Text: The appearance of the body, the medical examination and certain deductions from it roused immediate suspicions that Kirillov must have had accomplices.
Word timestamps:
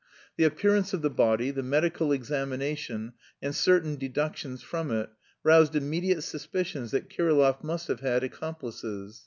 The 0.35 0.45
appearance 0.45 0.95
of 0.95 1.03
the 1.03 1.11
body, 1.11 1.51
the 1.51 1.61
medical 1.61 2.11
examination 2.11 3.13
and 3.39 3.53
certain 3.53 3.97
deductions 3.97 4.63
from 4.63 4.89
it 4.89 5.09
roused 5.43 5.75
immediate 5.75 6.23
suspicions 6.23 6.89
that 6.89 7.07
Kirillov 7.07 7.63
must 7.63 7.87
have 7.87 7.99
had 7.99 8.23
accomplices. 8.23 9.19